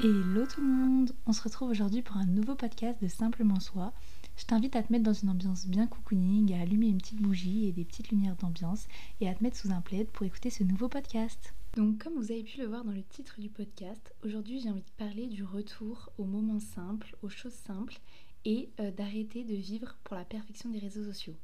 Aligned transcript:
Hello 0.00 0.46
tout 0.46 0.60
le 0.60 0.68
monde 0.68 1.10
On 1.26 1.32
se 1.32 1.42
retrouve 1.42 1.70
aujourd'hui 1.70 2.02
pour 2.02 2.16
un 2.18 2.24
nouveau 2.24 2.54
podcast 2.54 3.02
de 3.02 3.08
Simplement 3.08 3.58
Soi. 3.58 3.92
Je 4.36 4.44
t'invite 4.44 4.76
à 4.76 4.82
te 4.84 4.92
mettre 4.92 5.02
dans 5.02 5.12
une 5.12 5.30
ambiance 5.30 5.66
bien 5.66 5.88
cocooning, 5.88 6.54
à 6.54 6.60
allumer 6.60 6.86
une 6.86 6.98
petite 6.98 7.20
bougie 7.20 7.66
et 7.66 7.72
des 7.72 7.84
petites 7.84 8.10
lumières 8.10 8.36
d'ambiance 8.36 8.86
et 9.20 9.28
à 9.28 9.34
te 9.34 9.42
mettre 9.42 9.56
sous 9.56 9.72
un 9.72 9.80
plaid 9.80 10.06
pour 10.10 10.24
écouter 10.24 10.50
ce 10.50 10.62
nouveau 10.62 10.88
podcast. 10.88 11.52
Donc 11.76 11.98
comme 11.98 12.14
vous 12.14 12.30
avez 12.30 12.44
pu 12.44 12.60
le 12.60 12.66
voir 12.66 12.84
dans 12.84 12.92
le 12.92 13.02
titre 13.02 13.40
du 13.40 13.48
podcast, 13.48 14.14
aujourd'hui 14.24 14.60
j'ai 14.60 14.70
envie 14.70 14.82
de 14.82 15.04
parler 15.04 15.26
du 15.26 15.42
retour 15.42 16.12
aux 16.16 16.26
moments 16.26 16.60
simples, 16.60 17.16
aux 17.22 17.28
choses 17.28 17.50
simples 17.52 17.98
et 18.44 18.70
euh, 18.78 18.92
d'arrêter 18.92 19.42
de 19.42 19.56
vivre 19.56 19.96
pour 20.04 20.14
la 20.14 20.24
perfection 20.24 20.70
des 20.70 20.78
réseaux 20.78 21.06
sociaux. 21.06 21.34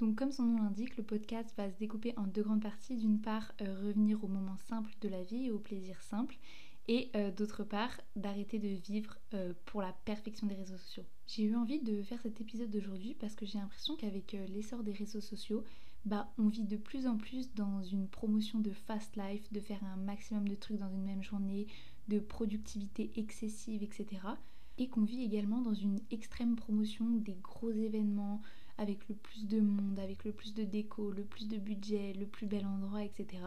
Donc 0.00 0.16
comme 0.16 0.32
son 0.32 0.42
nom 0.42 0.62
l'indique, 0.62 0.96
le 0.96 1.04
podcast 1.04 1.54
va 1.56 1.70
se 1.70 1.78
découper 1.78 2.14
en 2.16 2.24
deux 2.24 2.42
grandes 2.42 2.62
parties. 2.62 2.96
D'une 2.96 3.20
part, 3.20 3.52
euh, 3.60 3.78
revenir 3.86 4.24
aux 4.24 4.28
moments 4.28 4.58
simples 4.68 4.92
de 5.02 5.08
la 5.08 5.22
vie 5.22 5.46
et 5.46 5.50
aux 5.50 5.58
plaisirs 5.58 6.02
simples 6.02 6.38
et 6.90 7.08
euh, 7.14 7.30
d'autre 7.30 7.62
part 7.62 8.00
d'arrêter 8.16 8.58
de 8.58 8.66
vivre 8.66 9.16
euh, 9.32 9.54
pour 9.64 9.80
la 9.80 9.92
perfection 10.04 10.48
des 10.48 10.56
réseaux 10.56 10.76
sociaux. 10.76 11.04
J'ai 11.28 11.44
eu 11.44 11.54
envie 11.54 11.80
de 11.80 12.02
faire 12.02 12.20
cet 12.20 12.40
épisode 12.40 12.68
d'aujourd'hui 12.68 13.14
parce 13.14 13.36
que 13.36 13.46
j'ai 13.46 13.58
l'impression 13.58 13.94
qu'avec 13.94 14.34
euh, 14.34 14.44
l'essor 14.48 14.82
des 14.82 14.90
réseaux 14.90 15.20
sociaux, 15.20 15.62
bah, 16.04 16.32
on 16.36 16.48
vit 16.48 16.64
de 16.64 16.76
plus 16.76 17.06
en 17.06 17.16
plus 17.16 17.54
dans 17.54 17.80
une 17.84 18.08
promotion 18.08 18.58
de 18.58 18.72
fast 18.72 19.16
life, 19.16 19.52
de 19.52 19.60
faire 19.60 19.78
un 19.84 19.98
maximum 19.98 20.48
de 20.48 20.56
trucs 20.56 20.78
dans 20.78 20.90
une 20.90 21.04
même 21.04 21.22
journée, 21.22 21.68
de 22.08 22.18
productivité 22.18 23.12
excessive, 23.14 23.84
etc. 23.84 24.06
Et 24.76 24.88
qu'on 24.88 25.04
vit 25.04 25.22
également 25.22 25.60
dans 25.60 25.74
une 25.74 26.00
extrême 26.10 26.56
promotion 26.56 27.08
des 27.08 27.36
gros 27.40 27.70
événements 27.70 28.42
avec 28.78 29.08
le 29.08 29.14
plus 29.14 29.46
de 29.46 29.60
monde, 29.60 30.00
avec 30.00 30.24
le 30.24 30.32
plus 30.32 30.54
de 30.54 30.64
déco, 30.64 31.12
le 31.12 31.22
plus 31.22 31.46
de 31.46 31.58
budget, 31.58 32.14
le 32.14 32.26
plus 32.26 32.46
bel 32.46 32.66
endroit, 32.66 33.04
etc 33.04 33.38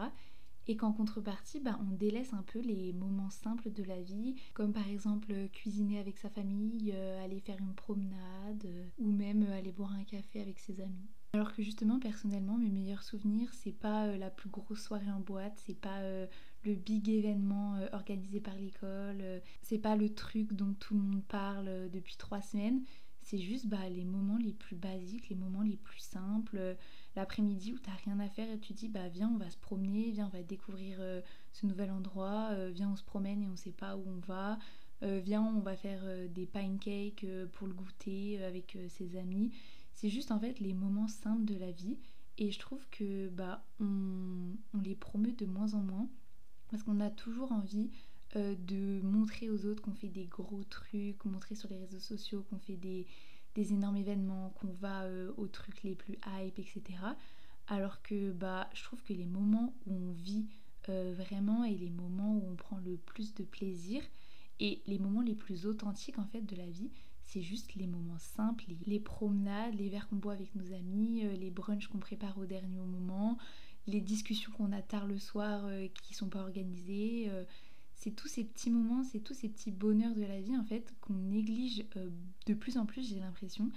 et 0.66 0.76
qu'en 0.76 0.92
contrepartie, 0.92 1.60
bah, 1.60 1.78
on 1.80 1.94
délaisse 1.94 2.32
un 2.32 2.42
peu 2.42 2.60
les 2.60 2.92
moments 2.92 3.30
simples 3.30 3.70
de 3.70 3.82
la 3.82 4.00
vie, 4.00 4.34
comme 4.54 4.72
par 4.72 4.88
exemple 4.88 5.32
euh, 5.32 5.48
cuisiner 5.48 5.98
avec 5.98 6.18
sa 6.18 6.30
famille, 6.30 6.92
euh, 6.94 7.24
aller 7.24 7.40
faire 7.40 7.58
une 7.58 7.74
promenade, 7.74 8.64
euh, 8.64 8.86
ou 8.98 9.10
même 9.10 9.46
aller 9.52 9.72
boire 9.72 9.92
un 9.92 10.04
café 10.04 10.40
avec 10.40 10.58
ses 10.58 10.80
amis. 10.80 11.08
Alors 11.34 11.52
que 11.52 11.62
justement, 11.62 11.98
personnellement, 11.98 12.56
mes 12.56 12.70
meilleurs 12.70 13.02
souvenirs, 13.02 13.52
c'est 13.52 13.72
pas 13.72 14.16
la 14.16 14.30
plus 14.30 14.48
grosse 14.48 14.80
soirée 14.80 15.10
en 15.10 15.18
boîte, 15.18 15.60
c'est 15.66 15.78
pas 15.78 16.00
le 16.62 16.74
big 16.76 17.08
événement 17.08 17.76
organisé 17.92 18.38
par 18.38 18.54
l'école, 18.54 19.42
c'est 19.60 19.80
pas 19.80 19.96
le 19.96 20.14
truc 20.14 20.52
dont 20.52 20.74
tout 20.74 20.94
le 20.94 21.00
monde 21.00 21.24
parle 21.24 21.90
depuis 21.90 22.16
trois 22.16 22.40
semaines, 22.40 22.84
c'est 23.20 23.38
juste 23.38 23.66
bah, 23.66 23.88
les 23.88 24.04
moments 24.04 24.36
les 24.36 24.52
plus 24.52 24.76
basiques, 24.76 25.28
les 25.28 25.34
moments 25.34 25.62
les 25.62 25.76
plus 25.76 25.98
simples, 25.98 26.76
l'après-midi 27.16 27.72
où 27.72 27.78
t'as 27.78 27.94
rien 28.04 28.18
à 28.20 28.28
faire 28.28 28.50
et 28.50 28.58
tu 28.58 28.72
dis 28.72 28.88
bah 28.88 29.08
viens 29.08 29.30
on 29.34 29.38
va 29.38 29.50
se 29.50 29.56
promener, 29.58 30.10
viens 30.10 30.26
on 30.26 30.36
va 30.36 30.42
découvrir 30.42 30.96
euh, 31.00 31.20
ce 31.52 31.66
nouvel 31.66 31.90
endroit, 31.90 32.48
euh, 32.52 32.70
viens 32.74 32.90
on 32.90 32.96
se 32.96 33.04
promène 33.04 33.42
et 33.42 33.48
on 33.48 33.56
sait 33.56 33.72
pas 33.72 33.96
où 33.96 34.04
on 34.06 34.20
va, 34.26 34.58
viens 35.02 35.42
on 35.42 35.60
va 35.60 35.76
faire 35.76 36.02
des 36.30 36.46
pancakes 36.46 37.26
pour 37.52 37.66
le 37.66 37.74
goûter 37.74 38.42
avec 38.42 38.78
ses 38.88 39.16
amis. 39.16 39.52
C'est 39.92 40.08
juste 40.08 40.30
en 40.30 40.40
fait 40.40 40.60
les 40.60 40.72
moments 40.72 41.08
simples 41.08 41.44
de 41.44 41.56
la 41.56 41.70
vie 41.70 41.98
et 42.38 42.50
je 42.50 42.58
trouve 42.58 42.84
que 42.90 43.28
bah 43.28 43.64
on, 43.80 44.54
les 44.82 44.94
promeut 44.94 45.32
de 45.32 45.46
moins 45.46 45.74
en 45.74 45.80
moins 45.80 46.08
parce 46.70 46.82
qu'on 46.82 47.00
a 47.00 47.10
toujours 47.10 47.52
envie 47.52 47.90
euh, 48.36 48.56
de 48.66 49.00
montrer 49.02 49.48
aux 49.48 49.64
autres 49.66 49.82
qu'on 49.82 49.94
fait 49.94 50.08
des 50.08 50.26
gros 50.26 50.64
trucs, 50.64 51.24
montrer 51.24 51.54
sur 51.54 51.68
les 51.68 51.78
réseaux 51.78 52.00
sociaux 52.00 52.44
qu'on 52.50 52.58
fait 52.58 52.76
des, 52.76 53.06
énormes 53.62 53.96
événements, 53.96 54.50
qu'on 54.60 54.72
va 54.72 55.04
euh, 55.04 55.32
aux 55.36 55.46
trucs 55.46 55.82
les 55.82 55.94
plus 55.94 56.18
hype, 56.26 56.58
etc. 56.58 56.82
Alors 57.66 58.02
que 58.02 58.32
bah, 58.32 58.68
je 58.74 58.82
trouve 58.82 59.02
que 59.02 59.12
les 59.12 59.26
moments 59.26 59.74
où 59.86 59.94
on 59.94 60.12
vit 60.12 60.46
euh, 60.88 61.14
vraiment 61.16 61.64
et 61.64 61.74
les 61.74 61.90
moments 61.90 62.34
où 62.36 62.44
on 62.50 62.56
prend 62.56 62.78
le 62.78 62.96
plus 62.96 63.34
de 63.34 63.44
plaisir 63.44 64.02
et 64.60 64.82
les 64.86 64.98
moments 64.98 65.22
les 65.22 65.34
plus 65.34 65.66
authentiques 65.66 66.18
en 66.18 66.26
fait 66.26 66.42
de 66.42 66.56
la 66.56 66.66
vie, 66.66 66.90
c'est 67.24 67.42
juste 67.42 67.74
les 67.74 67.86
moments 67.86 68.18
simples, 68.18 68.64
les, 68.86 69.00
promenades, 69.00 69.74
les 69.74 69.88
verres 69.88 70.08
qu'on 70.08 70.16
boit 70.16 70.34
avec 70.34 70.54
nos 70.54 70.72
amis, 70.74 71.22
les 71.38 71.50
brunchs 71.50 71.88
qu'on 71.88 71.98
prépare 71.98 72.36
au 72.38 72.44
dernier 72.44 72.76
moment, 72.76 73.38
les 73.86 74.02
discussions 74.02 74.52
qu'on 74.52 74.72
a 74.72 74.82
tard 74.82 75.06
le 75.06 75.18
soir 75.18 75.66
qui 76.02 76.12
sont 76.12 76.28
pas 76.28 76.42
organisées 76.42 77.30
c'est 77.94 78.12
tous 78.12 78.28
ces 78.28 78.44
petits 78.44 78.70
moments, 78.70 79.02
c'est 79.04 79.20
tous 79.20 79.34
ces 79.34 79.48
petits 79.48 79.70
bonheurs 79.70 80.14
de 80.14 80.22
la 80.22 80.40
vie 80.40 80.56
en 80.56 80.64
fait 80.64 80.94
qu'on 81.00 81.14
néglige 81.14 81.84
euh, 81.96 82.10
de 82.46 82.54
plus 82.54 82.76
en 82.76 82.86
plus, 82.86 83.08
j'ai 83.08 83.20
l'impression. 83.20 83.70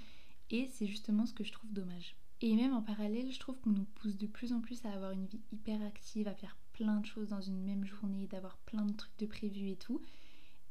Et 0.50 0.68
c'est 0.72 0.88
justement 0.88 1.26
ce 1.26 1.34
que 1.34 1.44
je 1.44 1.52
trouve 1.52 1.72
dommage. 1.74 2.16
Et 2.42 2.56
même 2.56 2.74
en 2.74 2.82
parallèle, 2.82 3.32
je 3.32 3.40
trouve 3.40 3.60
qu'on 3.60 3.72
nous 3.72 3.88
pousse 3.96 4.18
de 4.18 4.28
plus 4.28 4.54
en 4.54 4.62
plus 4.62 4.86
à 4.86 4.92
avoir 4.92 5.12
une 5.12 5.26
vie 5.26 5.42
hyper 5.52 5.82
active, 5.82 6.28
à 6.28 6.36
faire 6.36 6.56
plein 6.74 7.00
de 7.00 7.06
choses 7.06 7.30
dans 7.30 7.42
une 7.42 7.64
même 7.64 7.86
journée, 7.86 8.28
d'avoir 8.28 8.58
plein 8.58 8.86
de 8.86 8.94
trucs 8.94 9.18
de 9.18 9.26
prévus 9.26 9.70
et 9.70 9.76
tout. 9.76 10.02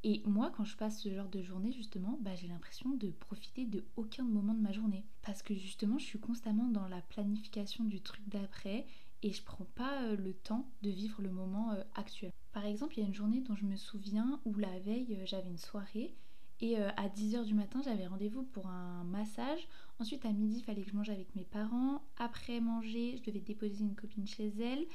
Et 0.04 0.22
moi, 0.24 0.52
quand 0.56 0.64
je 0.64 0.76
passe 0.76 1.00
ce 1.00 1.12
genre 1.12 1.28
de 1.28 1.42
journée, 1.42 1.72
justement, 1.72 2.16
bah, 2.20 2.36
j'ai 2.36 2.46
l'impression 2.46 2.90
de 2.90 3.10
profiter 3.10 3.66
de 3.66 3.84
aucun 3.96 4.22
moment 4.22 4.54
de 4.54 4.60
ma 4.60 4.70
journée. 4.70 5.04
Parce 5.22 5.42
que 5.42 5.54
justement, 5.54 5.98
je 5.98 6.04
suis 6.04 6.20
constamment 6.20 6.68
dans 6.68 6.86
la 6.86 7.02
planification 7.02 7.82
du 7.82 8.00
truc 8.00 8.20
d'après 8.28 8.86
et 9.22 9.32
je 9.32 9.42
prends 9.42 9.66
pas 9.74 10.02
euh, 10.02 10.16
le 10.16 10.34
temps 10.34 10.70
de 10.82 10.90
vivre 10.90 11.22
le 11.22 11.30
moment 11.30 11.72
euh, 11.72 11.82
actuel. 11.94 12.30
Par 12.52 12.64
exemple, 12.64 12.94
il 12.96 13.02
y 13.02 13.04
a 13.04 13.06
une 13.06 13.14
journée 13.14 13.40
dont 13.40 13.54
je 13.54 13.64
me 13.64 13.76
souviens 13.76 14.40
où 14.44 14.54
la 14.54 14.78
veille 14.80 15.16
euh, 15.20 15.26
j'avais 15.26 15.48
une 15.48 15.58
soirée 15.58 16.14
et 16.62 16.78
à 16.78 17.06
10h 17.10 17.44
du 17.44 17.52
matin 17.52 17.82
j'avais 17.84 18.06
rendez-vous 18.06 18.42
pour 18.42 18.66
un 18.66 19.04
massage. 19.04 19.68
Ensuite 19.98 20.24
à 20.24 20.32
midi 20.32 20.56
il 20.56 20.62
fallait 20.62 20.84
que 20.84 20.90
je 20.90 20.96
mange 20.96 21.10
avec 21.10 21.36
mes 21.36 21.44
parents. 21.44 22.00
Après 22.16 22.60
manger, 22.60 23.18
je 23.18 23.22
devais 23.24 23.40
déposer 23.40 23.84
une 23.84 23.94
copine 23.94 24.26
chez 24.26 24.50
elle. 24.58 24.86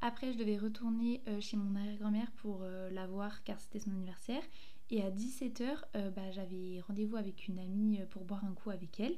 Après 0.00 0.32
je 0.32 0.38
devais 0.38 0.56
retourner 0.56 1.20
chez 1.40 1.56
mon 1.56 1.74
arrière-grand-mère 1.74 2.30
pour 2.36 2.62
la 2.62 3.08
voir 3.08 3.42
car 3.42 3.58
c'était 3.58 3.80
son 3.80 3.90
anniversaire. 3.90 4.44
Et 4.90 5.02
à 5.02 5.10
17h 5.10 6.12
bah, 6.14 6.30
j'avais 6.30 6.80
rendez-vous 6.86 7.16
avec 7.16 7.48
une 7.48 7.58
amie 7.58 7.98
pour 8.10 8.24
boire 8.24 8.44
un 8.44 8.52
coup 8.52 8.70
avec 8.70 9.00
elle. 9.00 9.16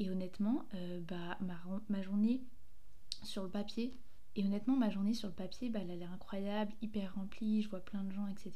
Et 0.00 0.10
honnêtement, 0.10 0.66
bah, 1.06 1.38
ma, 1.40 1.60
ma 1.88 2.02
journée 2.02 2.42
sur 3.24 3.42
le 3.42 3.50
papier. 3.50 3.92
Et 4.34 4.44
honnêtement, 4.44 4.76
ma 4.76 4.90
journée 4.90 5.14
sur 5.14 5.28
le 5.28 5.34
papier, 5.34 5.70
bah, 5.70 5.80
elle 5.82 5.90
a 5.90 5.96
l'air 5.96 6.12
incroyable, 6.12 6.72
hyper 6.82 7.14
remplie, 7.14 7.62
je 7.62 7.70
vois 7.70 7.80
plein 7.80 8.04
de 8.04 8.12
gens, 8.12 8.26
etc. 8.26 8.52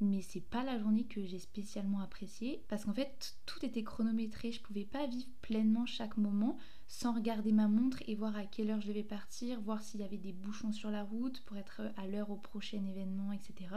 Mais 0.00 0.22
c'est 0.22 0.40
pas 0.40 0.62
la 0.62 0.78
journée 0.78 1.04
que 1.04 1.24
j'ai 1.26 1.40
spécialement 1.40 2.00
appréciée 2.00 2.62
parce 2.68 2.84
qu'en 2.84 2.92
fait 2.92 3.36
tout 3.46 3.64
était 3.64 3.82
chronométré, 3.82 4.52
je 4.52 4.62
pouvais 4.62 4.84
pas 4.84 5.06
vivre 5.08 5.28
pleinement 5.42 5.86
chaque 5.86 6.16
moment 6.16 6.56
sans 6.86 7.14
regarder 7.14 7.50
ma 7.50 7.66
montre 7.66 7.98
et 8.06 8.14
voir 8.14 8.36
à 8.36 8.44
quelle 8.44 8.70
heure 8.70 8.80
je 8.80 8.88
devais 8.88 9.02
partir, 9.02 9.60
voir 9.60 9.82
s'il 9.82 10.00
y 10.00 10.04
avait 10.04 10.16
des 10.16 10.32
bouchons 10.32 10.70
sur 10.70 10.92
la 10.92 11.02
route 11.02 11.40
pour 11.46 11.56
être 11.56 11.82
à 11.96 12.06
l'heure 12.06 12.30
au 12.30 12.36
prochain 12.36 12.84
événement, 12.84 13.32
etc. 13.32 13.74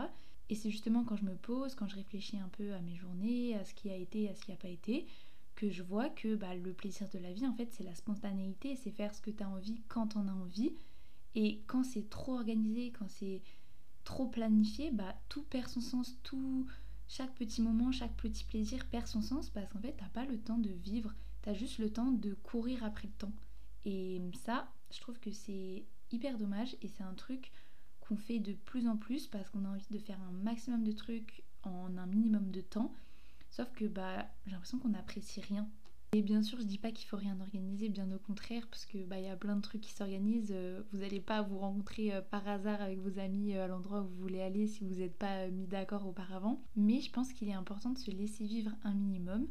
Et 0.49 0.55
c'est 0.55 0.69
justement 0.69 1.03
quand 1.03 1.15
je 1.15 1.25
me 1.25 1.35
pose, 1.35 1.73
quand 1.73 1.87
je 1.87 1.95
réfléchis 1.95 2.37
un 2.37 2.49
peu 2.49 2.73
à 2.73 2.81
mes 2.81 2.95
journées, 2.95 3.55
à 3.55 3.63
ce 3.63 3.73
qui 3.73 3.89
a 3.89 3.95
été, 3.95 4.29
à 4.29 4.35
ce 4.35 4.41
qui 4.41 4.51
n'a 4.51 4.57
pas 4.57 4.67
été, 4.67 5.07
que 5.61 5.69
je 5.69 5.83
vois 5.83 6.09
que 6.09 6.33
bah, 6.33 6.55
le 6.55 6.73
plaisir 6.73 7.07
de 7.09 7.19
la 7.19 7.31
vie, 7.31 7.45
en 7.45 7.53
fait, 7.53 7.71
c'est 7.71 7.83
la 7.83 7.93
spontanéité, 7.93 8.75
c'est 8.75 8.89
faire 8.89 9.13
ce 9.13 9.21
que 9.21 9.29
tu 9.29 9.43
as 9.43 9.47
envie 9.47 9.79
quand 9.89 10.07
tu 10.07 10.17
en 10.17 10.27
as 10.27 10.33
envie. 10.33 10.73
Et 11.35 11.61
quand 11.67 11.83
c'est 11.83 12.09
trop 12.09 12.33
organisé, 12.33 12.91
quand 12.91 13.07
c'est 13.07 13.43
trop 14.03 14.25
planifié, 14.25 14.89
bah, 14.89 15.15
tout 15.29 15.43
perd 15.43 15.67
son 15.67 15.79
sens, 15.79 16.17
tout, 16.23 16.65
chaque 17.07 17.35
petit 17.35 17.61
moment, 17.61 17.91
chaque 17.91 18.17
petit 18.17 18.43
plaisir 18.43 18.87
perd 18.87 19.05
son 19.05 19.21
sens 19.21 19.51
parce 19.51 19.69
qu'en 19.69 19.79
fait, 19.79 19.93
t'as 19.95 20.09
pas 20.09 20.25
le 20.25 20.39
temps 20.39 20.57
de 20.57 20.71
vivre, 20.71 21.13
tu 21.43 21.49
as 21.49 21.53
juste 21.53 21.77
le 21.77 21.93
temps 21.93 22.11
de 22.11 22.33
courir 22.33 22.83
après 22.83 23.07
le 23.07 23.13
temps. 23.13 23.33
Et 23.85 24.19
ça, 24.43 24.67
je 24.91 24.99
trouve 24.99 25.19
que 25.19 25.31
c'est 25.31 25.85
hyper 26.09 26.39
dommage 26.39 26.75
et 26.81 26.87
c'est 26.87 27.03
un 27.03 27.13
truc 27.13 27.51
qu'on 27.99 28.17
fait 28.17 28.39
de 28.39 28.53
plus 28.53 28.87
en 28.87 28.97
plus 28.97 29.27
parce 29.27 29.47
qu'on 29.51 29.65
a 29.65 29.69
envie 29.69 29.85
de 29.91 29.99
faire 29.99 30.19
un 30.21 30.31
maximum 30.31 30.83
de 30.83 30.91
trucs 30.91 31.43
en 31.61 31.95
un 31.97 32.07
minimum 32.07 32.49
de 32.49 32.61
temps 32.61 32.91
Sauf 33.51 33.71
que 33.73 33.85
bah, 33.85 34.25
j'ai 34.45 34.51
l'impression 34.51 34.79
qu'on 34.79 34.89
n'apprécie 34.89 35.41
rien. 35.41 35.69
Et 36.13 36.21
bien 36.21 36.41
sûr, 36.43 36.59
je 36.59 36.65
dis 36.65 36.77
pas 36.77 36.91
qu'il 36.91 37.07
faut 37.07 37.15
rien 37.15 37.39
organiser, 37.39 37.87
bien 37.87 38.11
au 38.11 38.19
contraire, 38.19 38.67
parce 38.69 38.85
que 38.85 38.97
bah 39.05 39.17
il 39.17 39.23
y 39.23 39.29
a 39.29 39.37
plein 39.37 39.55
de 39.55 39.61
trucs 39.61 39.79
qui 39.79 39.93
s'organisent. 39.93 40.51
Euh, 40.51 40.81
vous 40.91 40.97
n'allez 40.97 41.21
pas 41.21 41.41
vous 41.41 41.57
rencontrer 41.57 42.13
euh, 42.13 42.21
par 42.21 42.45
hasard 42.49 42.81
avec 42.81 42.99
vos 42.99 43.17
amis 43.17 43.55
euh, 43.55 43.63
à 43.63 43.67
l'endroit 43.67 44.01
où 44.01 44.07
vous 44.07 44.21
voulez 44.21 44.41
aller 44.41 44.67
si 44.67 44.83
vous 44.83 44.95
n'êtes 44.95 45.17
pas 45.17 45.47
mis 45.47 45.67
d'accord 45.67 46.05
auparavant. 46.05 46.61
Mais 46.75 46.99
je 46.99 47.09
pense 47.11 47.31
qu'il 47.31 47.47
est 47.47 47.53
important 47.53 47.91
de 47.91 47.97
se 47.97 48.11
laisser 48.11 48.43
vivre 48.43 48.71
un 48.83 48.93
minimum 48.93 49.47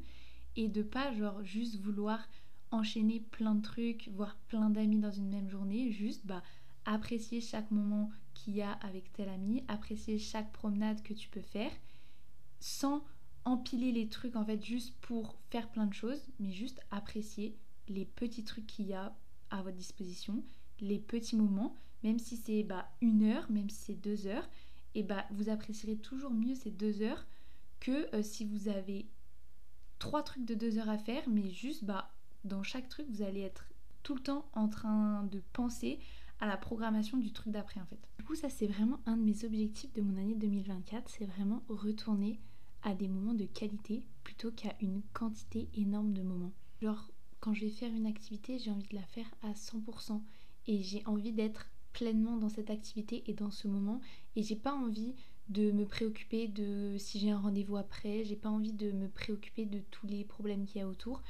et 0.57 0.69
de 0.69 0.83
pas 0.83 1.15
genre 1.15 1.43
juste 1.45 1.81
vouloir 1.81 2.29
enchaîner 2.71 3.21
plein 3.21 3.55
de 3.55 3.63
trucs, 3.63 4.09
voir 4.09 4.37
plein 4.49 4.69
d'amis 4.69 4.99
dans 4.99 5.13
une 5.13 5.31
même 5.31 5.49
journée, 5.49 5.93
juste 5.93 6.27
bah 6.27 6.43
apprécier 6.85 7.41
chaque 7.41 7.71
moment 7.71 8.11
qu'il 8.35 8.55
y 8.55 8.63
a 8.63 8.73
avec 8.73 9.13
tel 9.15 9.31
ami, 9.31 9.65
apprécier 9.69 10.19
chaque 10.19 10.53
promenade 10.53 11.03
que 11.03 11.15
tu 11.15 11.31
peux 11.31 11.41
faire 11.41 11.73
sans 12.59 13.03
empiler 13.45 13.93
les 13.93 14.09
trucs 14.09 14.37
en 14.37 14.45
fait 14.45 14.63
juste 14.65 14.95
pour 15.01 15.37
faire 15.51 15.69
plein 15.69 15.87
de 15.87 15.95
choses, 15.95 16.23
mais 16.39 16.53
juste 16.53 16.81
apprécier 16.91 17.57
les 17.89 18.05
petits 18.05 18.45
trucs 18.45 18.67
qu'il 18.67 18.87
y 18.87 18.95
a 18.95 19.15
à 19.51 19.63
votre 19.63 19.77
disposition, 19.77 20.43
les 20.81 20.99
petits 20.99 21.37
moments, 21.37 21.75
même 22.03 22.19
si 22.19 22.37
c'est 22.37 22.63
bah, 22.63 22.89
une 23.01 23.25
heure, 23.25 23.51
même 23.51 23.69
si 23.69 23.77
c'est 23.77 23.95
deux 24.01 24.27
heures, 24.27 24.49
et 24.95 25.03
bah 25.03 25.25
vous 25.31 25.49
apprécierez 25.49 25.97
toujours 25.97 26.33
mieux 26.33 26.55
ces 26.55 26.71
deux 26.71 27.03
heures 27.03 27.27
que 27.79 28.15
euh, 28.15 28.23
si 28.23 28.45
vous 28.45 28.69
avez 28.69 29.07
trois 29.99 30.23
trucs 30.23 30.45
de 30.45 30.55
deux 30.55 30.79
heures 30.79 30.89
à 30.89 30.99
faire, 30.99 31.23
mais 31.29 31.51
juste 31.51 31.85
bah 31.85 32.11
dans 32.45 32.63
chaque 32.63 32.89
truc 32.89 33.07
vous 33.11 33.23
allez 33.23 33.41
être 33.41 33.67
tout 34.03 34.15
le 34.15 34.21
temps 34.21 34.49
en 34.55 34.69
train 34.69 35.25
de 35.25 35.43
penser 35.53 36.01
à 36.41 36.47
la 36.47 36.57
programmation 36.57 37.19
du 37.19 37.33
truc 37.33 37.53
d'après 37.53 37.81
en 37.81 37.87
fait. 37.87 38.01
Du 38.19 38.25
coup 38.25 38.35
ça 38.35 38.49
c'est 38.49 38.67
vraiment 38.67 39.01
un 39.07 39.17
de 39.17 39.23
mes 39.23 39.45
objectifs 39.45 39.93
de 39.93 40.03
mon 40.03 40.17
année 40.17 40.35
2024, 40.35 41.09
c'est 41.09 41.27
vraiment 41.27 41.63
retourner 41.69 42.41
à 42.83 42.95
des 42.95 43.09
moments 43.09 43.35
de 43.35 43.45
qualité 43.45 44.05
plutôt 44.25 44.51
qu'à 44.51 44.75
une 44.81 45.03
quantité 45.13 45.69
énorme 45.75 46.13
de 46.13 46.23
moments. 46.23 46.53
Genre 46.81 47.11
quand 47.41 47.55
je 47.55 47.65
vais 47.65 47.71
faire 47.71 47.93
une 47.93 48.07
activité, 48.07 48.59
j'ai 48.59 48.71
envie 48.71 48.89
de 48.89 48.97
la 48.97 49.07
faire 49.07 49.31
à 49.43 49.53
100% 49.53 50.21
et 50.67 50.83
j'ai 50.83 51.03
envie 51.07 51.33
d'être 51.33 51.71
pleinement 51.93 52.37
dans 52.37 52.49
cette 52.49 52.71
activité 52.71 53.25
et 53.27 53.35
dans 53.35 53.51
ce 53.51 53.67
moment 53.67 54.01
et 54.37 54.43
j'ai 54.43 54.57
pas 54.57 54.75
envie 54.75 55.15
de 55.49 55.73
me 55.73 55.85
préoccuper 55.85 56.47
de 56.47 56.97
si 56.99 57.19
j'ai 57.19 57.31
un 57.31 57.39
rendez-vous 57.39 57.77
après, 57.77 58.25
j'ai 58.25 58.37
pas 58.37 58.51
envie 58.51 58.73
de 58.73 58.93
me 58.93 59.09
préoccuper 59.09 59.67
de 59.67 59.81
tous 59.91 60.07
les 60.07 60.25
problèmes 60.25 60.65
qu'il 60.65 60.81
y 60.81 60.85
a 60.85 60.89
autour. 60.89 61.23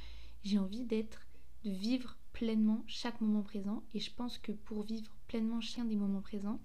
J'ai 0.45 0.59
envie 0.59 0.85
d'être 0.85 1.27
de 1.65 1.71
vivre 1.71 2.17
pleinement 2.33 2.85
chaque 2.87 3.21
moment 3.21 3.43
présent 3.43 3.83
et 3.95 4.01
je 4.01 4.11
pense 4.13 4.39
que 4.39 4.53
pour 4.53 4.83
vivre 4.83 5.17
pleinement 5.27 5.61
chacun 5.61 5.85
des 5.85 5.97
moments 5.97 6.21
présents, 6.21 6.61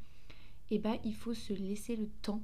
eh 0.70 0.80
ben, 0.80 0.98
il 1.04 1.16
faut 1.16 1.34
se 1.34 1.54
laisser 1.54 1.96
le 1.96 2.10
temps 2.22 2.42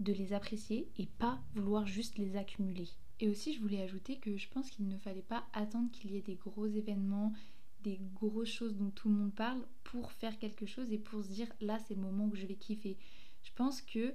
de 0.00 0.12
les 0.12 0.32
apprécier 0.32 0.88
et 0.98 1.06
pas 1.06 1.40
vouloir 1.54 1.86
juste 1.86 2.18
les 2.18 2.36
accumuler. 2.36 2.88
Et 3.20 3.28
aussi 3.28 3.52
je 3.52 3.60
voulais 3.60 3.82
ajouter 3.82 4.16
que 4.18 4.36
je 4.36 4.48
pense 4.48 4.70
qu'il 4.70 4.88
ne 4.88 4.98
fallait 4.98 5.22
pas 5.22 5.44
attendre 5.52 5.90
qu'il 5.92 6.12
y 6.12 6.16
ait 6.16 6.22
des 6.22 6.36
gros 6.36 6.66
événements, 6.66 7.32
des 7.82 8.00
grosses 8.14 8.48
choses 8.48 8.76
dont 8.76 8.90
tout 8.90 9.08
le 9.08 9.14
monde 9.14 9.34
parle 9.34 9.64
pour 9.84 10.12
faire 10.12 10.38
quelque 10.38 10.66
chose 10.66 10.92
et 10.92 10.98
pour 10.98 11.22
se 11.22 11.28
dire 11.28 11.48
là 11.60 11.78
c'est 11.86 11.94
le 11.94 12.02
moment 12.02 12.26
où 12.26 12.34
je 12.34 12.46
vais 12.46 12.54
kiffer. 12.54 12.96
Je 13.42 13.50
pense 13.54 13.80
que 13.82 14.14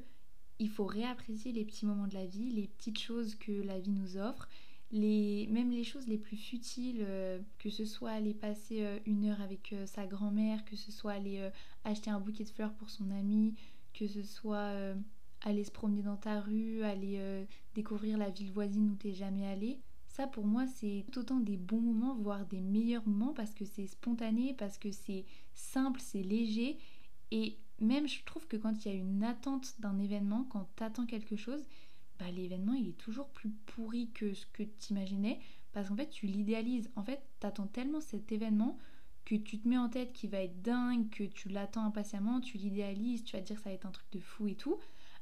il 0.60 0.70
faut 0.70 0.86
réapprécier 0.86 1.52
les 1.52 1.66
petits 1.66 1.86
moments 1.86 2.08
de 2.08 2.14
la 2.14 2.26
vie, 2.26 2.50
les 2.50 2.68
petites 2.68 3.00
choses 3.00 3.36
que 3.36 3.52
la 3.52 3.80
vie 3.80 3.92
nous 3.92 4.18
offre, 4.18 4.48
même 4.92 5.72
les 5.72 5.84
choses 5.84 6.08
les 6.08 6.18
plus 6.18 6.38
futiles, 6.38 7.02
euh, 7.02 7.40
que 7.60 7.70
ce 7.70 7.86
soit 7.86 8.12
aller 8.12 8.34
passer 8.34 8.84
euh, 8.84 9.00
une 9.06 9.26
heure 9.26 9.42
avec 9.42 9.74
euh, 9.74 9.86
sa 9.86 10.06
grand-mère, 10.06 10.64
que 10.66 10.76
ce 10.76 10.92
soit 10.92 11.14
aller 11.14 11.50
acheter 11.84 12.10
un 12.10 12.20
bouquet 12.20 12.44
de 12.44 12.50
fleurs 12.50 12.74
pour 12.74 12.90
son 12.90 13.10
ami, 13.12 13.56
que 13.94 14.08
ce 14.08 14.24
soit 14.24 14.96
aller 15.46 15.64
se 15.64 15.72
promener 15.72 16.02
dans 16.02 16.18
ta 16.18 16.42
rue, 16.42 16.84
aller 16.84 17.48
découvrir 17.74 18.18
la 18.18 18.30
ville 18.30 18.52
voisine 18.52 18.90
où 18.90 18.96
t'es 18.96 19.14
jamais 19.14 19.48
allé. 19.48 19.80
Ça 20.08 20.28
pour 20.28 20.46
moi 20.46 20.66
c'est 20.68 21.06
autant 21.16 21.40
des 21.40 21.58
bons 21.58 21.82
moments, 21.82 22.16
voire 22.16 22.46
des 22.46 22.62
meilleurs 22.62 23.08
moments 23.08 23.34
parce 23.34 23.54
que 23.54 23.66
c'est 23.66 23.88
spontané, 23.88 24.54
parce 24.58 24.78
que 24.78 24.92
c'est 24.92 25.26
simple, 25.54 26.02
c'est 26.02 26.24
léger. 26.24 26.78
Et 27.32 27.58
même 27.80 28.08
je 28.08 28.24
trouve 28.26 28.48
que 28.48 28.58
quand 28.58 28.86
il 28.86 28.92
y 28.92 28.92
a 28.92 28.98
une 28.98 29.24
attente 29.24 29.76
d'un 29.80 29.98
événement, 30.00 30.46
quand 30.50 30.68
t'attends 30.76 31.06
quelque 31.06 31.36
chose, 31.36 31.66
bah, 32.20 32.32
l'événement 32.32 32.74
il 32.74 32.90
est 32.90 32.98
toujours 32.98 33.28
plus 33.30 33.50
pourri 33.66 34.10
que 34.14 34.34
ce 34.34 34.46
que 34.48 34.64
tu 34.64 34.92
imaginais 34.94 35.40
parce 35.76 35.90
qu'en 35.90 35.98
fait 35.98 36.10
tu 36.10 36.26
l'idéalises. 36.26 36.90
En 36.96 37.04
fait, 37.04 37.22
t'attends 37.42 37.68
tellement 37.68 38.00
cet 38.00 38.32
événement 38.32 38.80
que 39.26 39.36
tu 39.36 39.60
te 39.60 39.68
mets 39.68 39.78
en 39.78 39.90
tête 39.90 40.14
qu'il 40.14 40.30
va 40.30 40.40
être 40.40 40.62
dingue, 40.62 41.10
que 41.10 41.26
tu 41.26 41.50
l'attends 41.50 41.84
impatiemment, 41.84 42.40
tu 42.40 42.58
l'idéalises, 42.58 43.26
tu 43.26 43.36
vas 43.36 43.42
te 43.42 43.48
dire 43.48 43.58
que 43.58 43.64
ça 43.64 43.70
va 43.70 43.76
être 43.76 43.86
un 43.86 43.92
truc 43.92 44.08
de 44.14 44.20
fou 44.20 44.48
et 44.48 44.56
tout. 44.56 44.78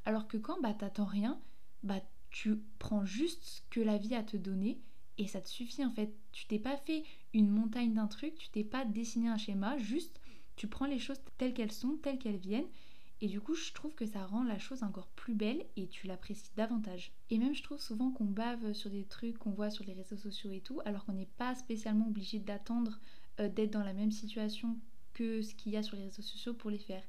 Alors 0.05 0.27
que 0.27 0.37
quand 0.37 0.59
bah 0.61 0.73
t'attends 0.73 1.05
rien, 1.05 1.39
bah 1.83 2.01
tu 2.29 2.57
prends 2.79 3.05
juste 3.05 3.43
ce 3.43 3.61
que 3.69 3.79
la 3.79 3.97
vie 3.97 4.15
a 4.15 4.23
te 4.23 4.37
donné 4.37 4.79
et 5.17 5.27
ça 5.27 5.41
te 5.41 5.47
suffit 5.47 5.85
en 5.85 5.91
fait. 5.91 6.13
Tu 6.31 6.45
t'es 6.47 6.59
pas 6.59 6.77
fait 6.77 7.03
une 7.33 7.49
montagne 7.49 7.93
d'un 7.93 8.07
truc, 8.07 8.35
tu 8.35 8.49
t'es 8.49 8.63
pas 8.63 8.85
dessiné 8.85 9.29
un 9.29 9.37
schéma, 9.37 9.77
juste 9.77 10.19
tu 10.55 10.67
prends 10.67 10.85
les 10.85 10.99
choses 10.99 11.21
telles 11.37 11.53
qu'elles 11.53 11.71
sont, 11.71 11.97
telles 11.97 12.19
qu'elles 12.19 12.37
viennent. 12.37 12.67
Et 13.21 13.27
du 13.27 13.39
coup, 13.39 13.55
je 13.55 13.71
trouve 13.71 13.95
que 13.95 14.05
ça 14.05 14.25
rend 14.25 14.43
la 14.43 14.59
chose 14.59 14.83
encore 14.83 15.07
plus 15.07 15.33
belle 15.33 15.65
et 15.77 15.87
tu 15.87 16.07
l'apprécies 16.07 16.51
davantage. 16.57 17.13
Et 17.29 17.37
même, 17.37 17.55
je 17.55 17.63
trouve 17.63 17.79
souvent 17.79 18.11
qu'on 18.11 18.25
bave 18.25 18.73
sur 18.73 18.89
des 18.89 19.05
trucs 19.05 19.37
qu'on 19.37 19.51
voit 19.51 19.69
sur 19.69 19.85
les 19.85 19.93
réseaux 19.93 20.17
sociaux 20.17 20.51
et 20.51 20.59
tout, 20.59 20.81
alors 20.83 21.05
qu'on 21.05 21.13
n'est 21.13 21.29
pas 21.37 21.55
spécialement 21.55 22.07
obligé 22.07 22.39
d'attendre 22.39 22.99
euh, 23.39 23.47
d'être 23.47 23.71
dans 23.71 23.83
la 23.83 23.93
même 23.93 24.11
situation 24.11 24.77
que 25.13 25.41
ce 25.41 25.55
qu'il 25.55 25.71
y 25.71 25.77
a 25.77 25.83
sur 25.83 25.95
les 25.95 26.03
réseaux 26.03 26.21
sociaux 26.21 26.53
pour 26.53 26.69
les 26.69 26.79
faire. 26.79 27.03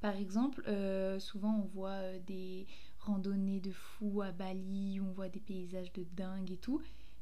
Par 0.00 0.16
exemple, 0.16 0.62
euh, 0.68 1.18
souvent 1.18 1.60
on 1.64 1.66
voit 1.66 1.90
euh, 1.90 2.18
des 2.26 2.66
randonnées 3.00 3.60
de 3.60 3.72
fous 3.72 4.22
à 4.22 4.30
Bali, 4.32 5.00
on 5.00 5.12
voit 5.12 5.28
des 5.28 5.40
paysages 5.40 5.92
de 5.92 6.04
dingue 6.14 6.50
et 6.50 6.56
tout. 6.56 6.80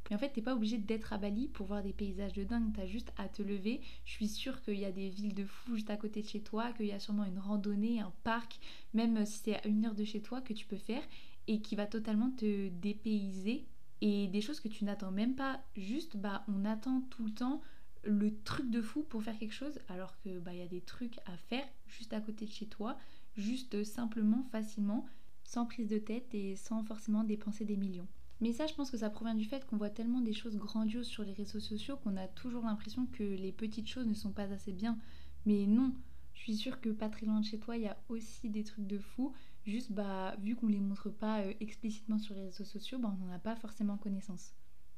Mais 0.09 0.17
en 0.17 0.19
fait, 0.19 0.31
t'es 0.31 0.43
pas 0.43 0.55
obligé 0.55 0.79
d'être 0.79 1.13
à 1.13 1.19
Bali 1.19 1.49
pour 1.49 1.67
voir 1.67 1.83
des 1.83 1.93
paysages 1.93 2.35
de 2.35 2.45
dingue, 2.45 2.73
t'as 2.75 2.87
juste 2.87 3.13
à 3.17 3.29
te 3.29 3.43
lever. 3.43 3.81
Je 4.05 4.13
suis 4.13 4.29
sûre 4.29 4.63
qu'il 4.63 4.79
y 4.79 4.85
a 4.85 4.93
des 4.93 5.09
villes 5.09 5.35
de 5.35 5.45
fous 5.45 5.75
juste 5.75 5.91
à 5.91 5.97
côté 5.97 6.23
de 6.23 6.29
chez 6.29 6.43
toi, 6.43 6.73
qu'il 6.73 6.87
y 6.87 6.93
a 6.93 7.01
sûrement 7.01 7.25
une 7.25 7.39
randonnée, 7.39 8.01
un 8.01 8.13
parc, 8.23 8.61
même 8.95 9.25
si 9.27 9.41
c'est 9.45 9.57
à 9.57 9.67
une 9.67 9.85
heure 9.85 9.95
de 9.95 10.05
chez 10.05 10.23
toi, 10.23 10.41
que 10.41 10.53
tu 10.53 10.67
peux 10.67 10.77
faire 10.77 11.03
et 11.49 11.61
qui 11.61 11.77
va 11.77 11.87
totalement 11.87 12.31
te 12.31 12.69
dépayser. 12.69 13.67
Et 14.03 14.29
des 14.29 14.43
choses 14.43 14.61
que 14.61 14.69
tu 14.69 14.85
n'attends 14.85 15.11
même 15.11 15.35
pas, 15.35 15.61
juste 15.75 16.17
bah 16.19 16.45
on 16.49 16.67
attend 16.67 17.01
tout 17.11 17.25
le 17.25 17.33
temps 17.33 17.63
le 18.07 18.37
truc 18.43 18.71
de 18.71 18.81
fou 18.81 19.03
pour 19.03 19.23
faire 19.23 19.39
quelque 19.39 19.55
chose 19.55 19.81
alors 19.89 20.19
que 20.21 20.39
bah 20.39 20.53
il 20.53 20.61
y 20.61 20.63
a 20.63 20.69
des 20.69 20.81
trucs 20.81 21.19
à 21.27 21.37
faire 21.37 21.67
juste 21.87 22.13
à 22.13 22.21
côté 22.21 22.47
de 22.47 22.51
chez 22.51 22.67
toi, 22.67 22.97
juste 23.37 23.85
simplement, 23.85 24.45
facilement, 24.51 25.07
sans 25.45 25.67
prise 25.67 25.89
de 25.89 25.99
tête 25.99 26.35
et 26.35 26.57
sans 26.57 26.83
forcément 26.85 27.25
dépenser 27.25 27.65
des 27.65 27.77
millions. 27.77 28.09
Mais 28.41 28.53
ça, 28.53 28.67
je 28.67 28.75
pense 28.75 28.91
que 28.91 28.99
ça 28.99 29.09
provient 29.09 29.35
du 29.35 29.45
fait 29.45 29.65
qu'on 29.67 29.77
voit 29.77 29.91
tellement 29.91 30.21
des 30.21 30.35
choses 30.35 30.57
grandioses 30.57 31.07
sur 31.07 31.23
les 31.23 31.33
réseaux 31.33 31.61
sociaux 31.61 31.97
qu'on 31.97 32.17
a 32.17 32.29
toujours 32.29 32.65
l'impression 32.65 33.07
que 33.07 33.23
les 33.23 33.53
petites 33.53 33.89
choses 33.89 34.07
ne 34.07 34.15
sont 34.15 34.33
pas 34.33 34.53
assez 34.53 34.73
bien. 34.73 34.99
Mais 35.47 35.67
non, 35.67 35.95
je 36.35 36.43
suis 36.43 36.57
sûre 36.57 36.81
que 36.81 36.91
pas 36.91 37.09
très 37.09 37.25
loin 37.25 37.41
de 37.41 37.47
chez 37.47 37.59
toi, 37.59 37.77
il 37.77 37.85
y 37.85 37.89
a 37.89 37.97
aussi 38.09 38.51
des 38.51 38.65
trucs 38.65 38.87
de 38.87 38.99
fou. 38.99 39.33
Juste, 39.65 39.91
bah, 39.93 40.37
vu 40.43 40.55
qu'on 40.55 40.69
les 40.69 40.81
montre 40.81 41.09
pas 41.09 41.41
euh, 41.41 41.55
explicitement 41.61 42.19
sur 42.19 42.35
les 42.35 42.43
réseaux 42.43 42.65
sociaux, 42.65 42.99
bah, 42.99 43.13
on 43.15 43.25
n'en 43.25 43.33
a 43.33 43.39
pas 43.39 43.57
forcément 43.57 43.97
connaissance. 43.97 44.53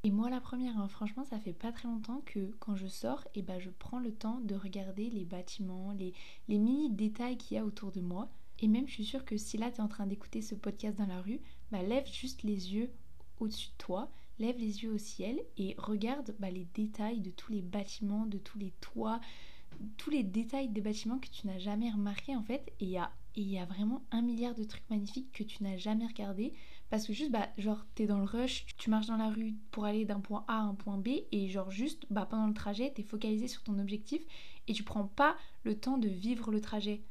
Et 0.04 0.10
moi 0.12 0.30
la 0.30 0.40
première, 0.40 0.78
hein, 0.78 0.88
franchement 0.88 1.24
ça 1.24 1.40
fait 1.40 1.52
pas 1.52 1.72
très 1.72 1.88
longtemps 1.88 2.22
que 2.24 2.52
quand 2.60 2.76
je 2.76 2.86
sors, 2.86 3.24
et 3.34 3.40
eh 3.40 3.42
ben, 3.42 3.58
je 3.58 3.70
prends 3.70 3.98
le 3.98 4.12
temps 4.12 4.40
de 4.40 4.54
regarder 4.54 5.10
les 5.10 5.24
bâtiments, 5.24 5.92
les, 5.92 6.14
les 6.46 6.58
mini 6.58 6.88
détails 6.90 7.36
qu'il 7.36 7.56
y 7.56 7.60
a 7.60 7.64
autour 7.64 7.90
de 7.90 8.00
moi. 8.00 8.30
Et 8.60 8.68
même 8.68 8.86
je 8.86 8.92
suis 8.92 9.04
sûre 9.04 9.24
que 9.24 9.36
si 9.36 9.58
là 9.58 9.70
tu 9.70 9.80
en 9.80 9.88
train 9.88 10.06
d'écouter 10.06 10.40
ce 10.40 10.54
podcast 10.54 10.98
dans 10.98 11.06
la 11.06 11.20
rue, 11.20 11.40
bah 11.72 11.82
lève 11.82 12.06
juste 12.06 12.42
les 12.44 12.74
yeux 12.74 12.90
au-dessus 13.40 13.70
de 13.70 13.76
toi, 13.78 14.10
lève 14.38 14.58
les 14.58 14.82
yeux 14.82 14.92
au 14.92 14.98
ciel 14.98 15.40
et 15.56 15.74
regarde 15.78 16.34
bah, 16.38 16.50
les 16.50 16.66
détails 16.74 17.20
de 17.20 17.30
tous 17.30 17.52
les 17.52 17.62
bâtiments, 17.62 18.26
de 18.26 18.38
tous 18.38 18.58
les 18.58 18.72
toits, 18.80 19.20
tous 19.96 20.10
les 20.10 20.22
détails 20.22 20.68
des 20.68 20.80
bâtiments 20.80 21.18
que 21.18 21.28
tu 21.28 21.46
n'as 21.46 21.58
jamais 21.58 21.90
remarqué 21.90 22.36
en 22.36 22.42
fait. 22.42 22.72
Et 22.80 22.84
il 22.84 22.90
y 22.90 22.98
a 22.98 23.10
y 23.36 23.58
a 23.58 23.64
vraiment 23.64 24.02
un 24.10 24.22
milliard 24.22 24.54
de 24.54 24.64
trucs 24.64 24.88
magnifiques 24.90 25.32
que 25.32 25.44
tu 25.44 25.62
n'as 25.62 25.76
jamais 25.76 26.06
regardé 26.06 26.52
parce 26.90 27.06
que 27.06 27.12
juste 27.12 27.30
bah 27.30 27.48
genre 27.58 27.84
t'es 27.94 28.06
dans 28.06 28.18
le 28.18 28.24
rush 28.24 28.66
tu 28.78 28.90
marches 28.90 29.06
dans 29.06 29.16
la 29.16 29.30
rue 29.30 29.54
pour 29.70 29.84
aller 29.84 30.04
d'un 30.04 30.20
point 30.20 30.44
A 30.48 30.58
à 30.58 30.62
un 30.62 30.74
point 30.74 30.98
B 30.98 31.08
et 31.32 31.48
genre 31.48 31.70
juste 31.70 32.06
bah 32.10 32.26
pendant 32.28 32.46
le 32.46 32.54
trajet 32.54 32.92
t'es 32.94 33.02
focalisé 33.02 33.48
sur 33.48 33.62
ton 33.62 33.78
objectif 33.78 34.22
et 34.66 34.72
tu 34.72 34.82
prends 34.82 35.06
pas 35.06 35.36
le 35.64 35.78
temps 35.78 35.98
de 35.98 36.08
vivre 36.08 36.50
le 36.50 36.60
trajet 36.60 37.02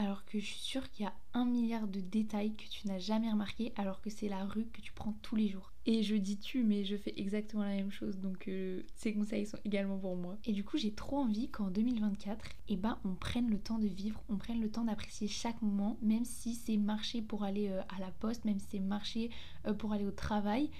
alors 0.00 0.24
que 0.24 0.38
je 0.38 0.46
suis 0.46 0.60
sûre 0.60 0.90
qu'il 0.90 1.04
y 1.04 1.06
a 1.06 1.12
un 1.34 1.44
milliard 1.44 1.86
de 1.86 2.00
détails 2.00 2.54
que 2.54 2.66
tu 2.70 2.88
n'as 2.88 2.98
jamais 2.98 3.30
remarqué 3.30 3.74
alors 3.76 4.00
que 4.00 4.08
c'est 4.08 4.30
la 4.30 4.46
rue 4.46 4.64
que 4.72 4.80
tu 4.80 4.92
prends 4.94 5.12
tous 5.20 5.36
les 5.36 5.46
jours. 5.46 5.74
Et 5.84 6.02
je 6.02 6.16
dis 6.16 6.38
tu 6.38 6.62
mais 6.62 6.84
je 6.84 6.96
fais 6.96 7.12
exactement 7.18 7.64
la 7.64 7.74
même 7.74 7.90
chose 7.90 8.16
donc 8.16 8.48
euh, 8.48 8.82
ces 8.96 9.12
conseils 9.12 9.44
sont 9.44 9.58
également 9.66 9.98
pour 9.98 10.16
moi. 10.16 10.38
Et 10.46 10.54
du 10.54 10.64
coup 10.64 10.78
j'ai 10.78 10.92
trop 10.92 11.18
envie 11.18 11.50
qu'en 11.50 11.68
2024 11.68 12.46
eh 12.68 12.76
ben, 12.76 12.98
on 13.04 13.14
prenne 13.14 13.50
le 13.50 13.58
temps 13.58 13.78
de 13.78 13.88
vivre, 13.88 14.22
on 14.30 14.38
prenne 14.38 14.62
le 14.62 14.70
temps 14.70 14.84
d'apprécier 14.84 15.28
chaque 15.28 15.60
moment 15.60 15.98
même 16.00 16.24
si 16.24 16.54
c'est 16.54 16.78
marcher 16.78 17.20
pour 17.20 17.44
aller 17.44 17.68
euh, 17.68 17.82
à 17.94 18.00
la 18.00 18.10
poste, 18.10 18.46
même 18.46 18.58
si 18.58 18.68
c'est 18.70 18.80
marcher 18.80 19.28
euh, 19.66 19.74
pour 19.74 19.92
aller 19.92 20.06
au 20.06 20.12
travail. 20.12 20.70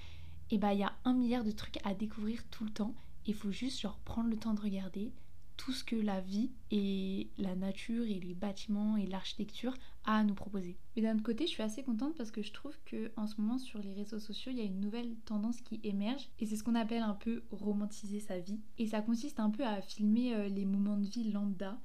Et 0.51 0.55
eh 0.55 0.59
ben 0.59 0.73
il 0.73 0.79
y 0.79 0.85
a 0.85 0.95
un 1.05 1.13
milliard 1.13 1.45
de 1.45 1.53
trucs 1.53 1.79
à 1.85 1.93
découvrir 1.93 2.43
tout 2.49 2.65
le 2.65 2.71
temps. 2.71 2.95
Il 3.27 3.35
faut 3.35 3.53
juste 3.53 3.81
genre 3.81 3.99
prendre 3.99 4.31
le 4.31 4.39
temps 4.39 4.55
de 4.55 4.63
regarder, 4.63 5.13
tout 5.61 5.73
ce 5.73 5.85
que 5.85 5.97
la 5.97 6.23
vie 6.23 6.51
et 6.71 7.29
la 7.37 7.55
nature 7.55 8.07
et 8.07 8.19
les 8.19 8.33
bâtiments 8.33 8.97
et 8.97 9.05
l'architecture 9.05 9.75
a 10.07 10.17
à 10.17 10.25
nous 10.25 10.33
proposer. 10.33 10.79
Mais 10.97 11.03
d'un 11.03 11.17
autre 11.17 11.23
côté, 11.23 11.45
je 11.45 11.51
suis 11.51 11.63
assez 11.63 11.83
contente 11.83 12.17
parce 12.17 12.31
que 12.31 12.41
je 12.41 12.51
trouve 12.51 12.79
que 12.87 13.13
en 13.17 13.27
ce 13.27 13.39
moment 13.39 13.59
sur 13.59 13.79
les 13.79 13.93
réseaux 13.93 14.21
sociaux, 14.21 14.53
il 14.53 14.59
y 14.59 14.63
a 14.63 14.65
une 14.65 14.81
nouvelle 14.81 15.15
tendance 15.27 15.61
qui 15.61 15.79
émerge 15.83 16.31
et 16.39 16.47
c'est 16.47 16.57
ce 16.57 16.65
qu'on 16.65 16.75
appelle 16.75 17.03
un 17.03 17.13
peu 17.13 17.43
romantiser 17.51 18.21
sa 18.21 18.39
vie. 18.39 18.59
Et 18.79 18.87
ça 18.87 19.03
consiste 19.03 19.39
un 19.39 19.51
peu 19.51 19.63
à 19.63 19.83
filmer 19.83 20.35
euh, 20.35 20.49
les 20.49 20.65
moments 20.65 20.97
de 20.97 21.07
vie 21.07 21.31
lambda. 21.31 21.79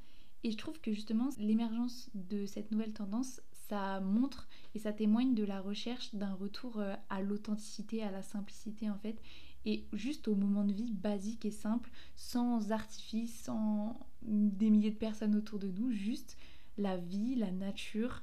Et 0.46 0.52
je 0.52 0.58
trouve 0.58 0.80
que 0.80 0.94
justement 0.94 1.28
l'émergence 1.38 2.10
de 2.14 2.46
cette 2.46 2.72
nouvelle 2.72 2.94
tendance, 2.94 3.42
ça 3.68 4.00
montre 4.00 4.48
et 4.74 4.80
ça 4.80 4.94
témoigne 4.94 5.36
de 5.36 5.44
la 5.44 5.60
recherche 5.60 6.16
d'un 6.16 6.34
retour 6.34 6.80
euh, 6.80 6.96
à 7.10 7.22
l'authenticité, 7.22 8.04
à 8.04 8.12
la 8.12 8.22
simplicité 8.22 8.90
en 8.90 8.98
fait, 9.00 9.22
et 9.66 9.86
juste 9.94 10.28
au 10.28 10.36
moment 10.36 10.64
de 10.64 10.74
vie 10.74 10.92
basique 10.92 11.46
et 11.46 11.52
simple, 11.52 11.90
sans 12.16 12.72
artifice, 12.72 13.44
sans 13.44 14.00
des 14.22 14.70
milliers 14.70 14.92
de 14.92 14.96
personnes 14.96 15.36
autour 15.36 15.60
de 15.60 15.68
nous, 15.68 15.92
juste 15.92 16.38
la 16.78 16.98
vie, 16.98 17.36
la 17.36 17.52
nature, 17.52 18.22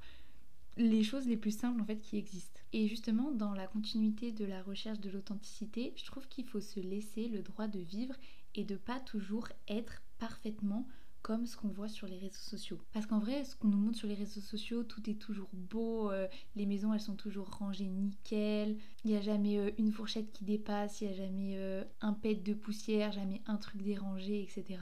les 0.76 1.02
choses 1.02 1.26
les 1.26 1.36
plus 1.36 1.56
simples 1.56 1.80
en 1.80 1.84
fait 1.84 2.00
qui 2.00 2.16
existent. 2.16 2.60
Et 2.72 2.88
justement, 2.88 3.30
dans 3.30 3.52
la 3.52 3.66
continuité 3.66 4.32
de 4.32 4.44
la 4.44 4.62
recherche 4.62 5.00
de 5.00 5.10
l'authenticité, 5.10 5.92
je 5.96 6.04
trouve 6.04 6.26
qu'il 6.28 6.46
faut 6.46 6.60
se 6.60 6.80
laisser 6.80 7.28
le 7.28 7.42
droit 7.42 7.66
de 7.66 7.80
vivre 7.80 8.14
et 8.54 8.64
de 8.64 8.76
pas 8.76 9.00
toujours 9.00 9.48
être 9.68 10.02
parfaitement 10.18 10.86
comme 11.22 11.46
ce 11.46 11.56
qu'on 11.56 11.68
voit 11.68 11.88
sur 11.88 12.06
les 12.06 12.18
réseaux 12.18 12.34
sociaux. 12.34 12.78
Parce 12.92 13.06
qu'en 13.06 13.18
vrai, 13.18 13.44
ce 13.44 13.56
qu'on 13.56 13.68
nous 13.68 13.78
montre 13.78 13.98
sur 13.98 14.08
les 14.08 14.14
réseaux 14.14 14.40
sociaux, 14.40 14.82
tout 14.82 15.08
est 15.08 15.14
toujours 15.20 15.48
beau, 15.52 16.10
euh, 16.10 16.26
les 16.56 16.66
maisons 16.66 16.92
elles 16.92 17.00
sont 17.00 17.14
toujours 17.14 17.48
rangées 17.48 17.86
nickel, 17.86 18.76
il 19.04 19.10
n'y 19.10 19.16
a 19.16 19.20
jamais 19.20 19.58
euh, 19.58 19.70
une 19.78 19.92
fourchette 19.92 20.32
qui 20.32 20.44
dépasse, 20.44 21.00
il 21.00 21.08
n'y 21.08 21.14
a 21.14 21.16
jamais 21.16 21.54
euh, 21.56 21.84
un 22.00 22.12
pet 22.12 22.34
de 22.34 22.54
poussière, 22.54 23.12
jamais 23.12 23.40
un 23.46 23.56
truc 23.56 23.82
dérangé, 23.82 24.42
etc. 24.42 24.80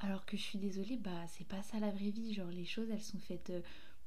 Alors 0.00 0.26
que 0.26 0.36
je 0.36 0.42
suis 0.42 0.58
désolée, 0.58 0.96
bah 0.96 1.26
c'est 1.26 1.46
pas 1.46 1.62
ça 1.62 1.80
la 1.80 1.90
vraie 1.90 2.10
vie. 2.10 2.32
Genre 2.32 2.50
les 2.50 2.64
choses 2.64 2.88
elles 2.90 3.02
sont 3.02 3.18
faites 3.18 3.52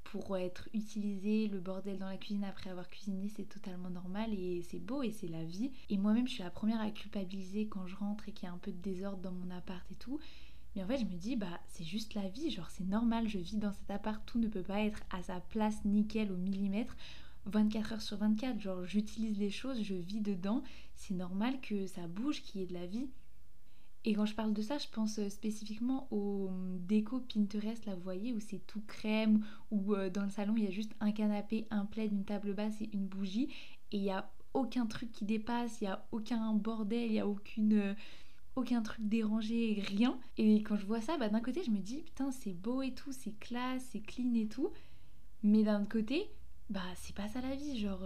pour 0.03 0.37
être 0.37 0.69
utilisées. 0.73 1.47
Le 1.47 1.59
bordel 1.59 1.97
dans 1.97 2.07
la 2.07 2.17
cuisine 2.17 2.43
après 2.43 2.69
avoir 2.69 2.89
cuisiné 2.89 3.29
c'est 3.35 3.47
totalement 3.47 3.89
normal 3.89 4.33
et 4.33 4.61
c'est 4.63 4.79
beau 4.79 5.03
et 5.03 5.11
c'est 5.11 5.27
la 5.27 5.43
vie. 5.43 5.71
Et 5.89 5.97
moi-même 5.97 6.27
je 6.27 6.33
suis 6.33 6.43
la 6.43 6.49
première 6.49 6.81
à 6.81 6.91
culpabiliser 6.91 7.67
quand 7.67 7.87
je 7.87 7.95
rentre 7.95 8.29
et 8.29 8.31
qu'il 8.31 8.47
y 8.47 8.49
a 8.49 8.53
un 8.53 8.57
peu 8.57 8.71
de 8.71 8.81
désordre 8.81 9.21
dans 9.21 9.31
mon 9.31 9.49
appart 9.51 9.89
et 9.91 9.95
tout. 9.95 10.19
Mais 10.75 10.83
en 10.83 10.87
fait 10.87 10.97
je 10.97 11.05
me 11.05 11.15
dis 11.15 11.35
bah 11.35 11.59
c'est 11.67 11.83
juste 11.83 12.13
la 12.13 12.27
vie, 12.27 12.51
genre 12.51 12.69
c'est 12.69 12.85
normal, 12.87 13.27
je 13.27 13.39
vis 13.39 13.57
dans 13.57 13.73
cet 13.73 13.91
appart, 13.91 14.21
tout 14.25 14.39
ne 14.39 14.47
peut 14.47 14.63
pas 14.63 14.81
être 14.81 14.99
à 15.11 15.21
sa 15.21 15.39
place 15.39 15.83
nickel 15.85 16.31
au 16.31 16.37
millimètre. 16.37 16.95
24 17.45 17.93
heures 17.93 18.01
sur 18.01 18.17
24, 18.17 18.59
genre 18.59 18.85
j'utilise 18.85 19.37
les 19.39 19.49
choses, 19.49 19.81
je 19.81 19.95
vis 19.95 20.21
dedans, 20.21 20.63
c'est 20.95 21.15
normal 21.15 21.59
que 21.61 21.87
ça 21.87 22.07
bouge, 22.07 22.41
qu'il 22.41 22.61
y 22.61 22.63
ait 22.63 22.67
de 22.67 22.73
la 22.73 22.85
vie. 22.85 23.09
Et 24.03 24.13
quand 24.13 24.25
je 24.25 24.33
parle 24.33 24.53
de 24.53 24.61
ça, 24.63 24.79
je 24.79 24.87
pense 24.91 25.19
euh, 25.19 25.29
spécifiquement 25.29 26.07
aux 26.11 26.47
hum, 26.47 26.79
déco 26.87 27.19
Pinterest, 27.19 27.85
là 27.85 27.93
vous 27.95 28.01
voyez, 28.01 28.33
où 28.33 28.39
c'est 28.39 28.65
tout 28.65 28.81
crème, 28.87 29.45
où 29.69 29.93
euh, 29.93 30.09
dans 30.09 30.23
le 30.23 30.29
salon 30.29 30.55
il 30.57 30.63
y 30.63 30.67
a 30.67 30.71
juste 30.71 30.93
un 30.99 31.11
canapé, 31.11 31.67
un 31.69 31.85
plaid, 31.85 32.11
une 32.11 32.25
table 32.25 32.53
basse 32.53 32.81
et 32.81 32.89
une 32.93 33.05
bougie, 33.05 33.49
et 33.91 33.97
il 33.97 34.01
n'y 34.01 34.11
a 34.11 34.31
aucun 34.53 34.87
truc 34.87 35.11
qui 35.11 35.23
dépasse, 35.25 35.81
il 35.81 35.85
n'y 35.85 35.89
a 35.91 36.05
aucun 36.11 36.53
bordel, 36.53 37.05
il 37.05 37.11
n'y 37.11 37.19
a 37.19 37.27
aucune, 37.27 37.73
euh, 37.73 37.93
aucun 38.55 38.81
truc 38.81 39.07
dérangé, 39.07 39.81
rien. 39.87 40.19
Et 40.37 40.63
quand 40.63 40.77
je 40.77 40.85
vois 40.85 41.01
ça, 41.01 41.17
bah, 41.17 41.29
d'un 41.29 41.41
côté 41.41 41.63
je 41.63 41.71
me 41.71 41.79
dis, 41.79 42.01
putain 42.03 42.31
c'est 42.31 42.53
beau 42.53 42.81
et 42.81 42.93
tout, 42.93 43.11
c'est 43.11 43.37
classe, 43.39 43.85
c'est 43.91 44.01
clean 44.01 44.33
et 44.35 44.47
tout, 44.47 44.71
mais 45.43 45.63
d'un 45.63 45.81
autre 45.81 45.89
côté, 45.89 46.29
bah 46.69 46.81
c'est 46.95 47.15
pas 47.15 47.27
ça 47.27 47.41
la 47.41 47.55
vie, 47.55 47.79
genre 47.79 48.03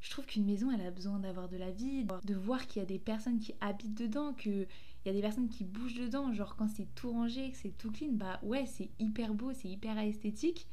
je 0.00 0.10
trouve 0.10 0.24
qu'une 0.24 0.46
maison, 0.46 0.70
elle 0.70 0.86
a 0.86 0.90
besoin 0.90 1.18
d'avoir 1.18 1.48
de 1.48 1.56
la 1.58 1.70
vie, 1.70 2.06
de 2.24 2.34
voir 2.34 2.66
qu'il 2.66 2.80
y 2.80 2.82
a 2.82 2.86
des 2.86 2.98
personnes 2.98 3.38
qui 3.38 3.54
habitent 3.60 3.94
dedans, 3.94 4.32
qu'il 4.32 4.66
y 5.04 5.08
a 5.08 5.12
des 5.12 5.20
personnes 5.20 5.48
qui 5.48 5.64
bougent 5.64 5.94
dedans. 5.94 6.32
Genre 6.32 6.56
quand 6.56 6.68
c'est 6.68 6.88
tout 6.94 7.10
rangé, 7.10 7.50
que 7.50 7.56
c'est 7.56 7.76
tout 7.76 7.90
clean, 7.90 8.12
bah 8.12 8.40
ouais, 8.42 8.64
c'est 8.66 8.88
hyper 8.98 9.34
beau, 9.34 9.52
c'est 9.52 9.68
hyper 9.68 9.98
esthétique. 9.98 10.66